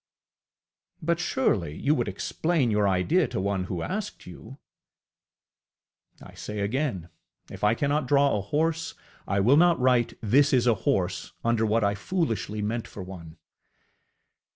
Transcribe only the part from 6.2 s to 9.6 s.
I say again, if I cannot draw a horse, I will